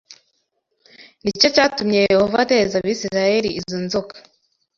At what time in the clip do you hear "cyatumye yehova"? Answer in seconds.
1.55-2.35